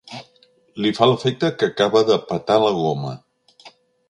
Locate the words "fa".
0.99-1.09